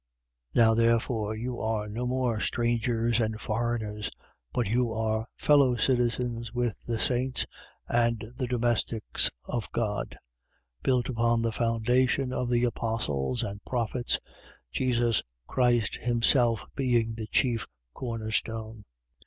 [0.55, 0.55] 2:19.
[0.63, 4.09] Now therefore you are no more strangers and foreigners:
[4.51, 7.45] but you are fellow citizens with the saints
[7.87, 10.17] and the domestics of God,
[10.79, 10.81] 2:20.
[10.81, 14.19] Built upon the foundation of the apostles and prophets,
[14.71, 18.83] Jesus Christ himself being the chief corner stone: 2:21.